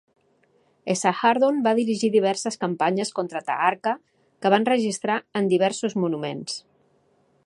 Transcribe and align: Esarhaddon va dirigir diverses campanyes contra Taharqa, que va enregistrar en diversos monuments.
Esarhaddon 0.93 1.59
va 1.67 1.73
dirigir 1.79 2.09
diverses 2.15 2.57
campanyes 2.63 3.11
contra 3.19 3.43
Taharqa, 3.51 3.95
que 4.45 4.53
va 4.55 4.63
enregistrar 4.63 5.19
en 5.41 5.53
diversos 5.55 5.97
monuments. 6.05 6.61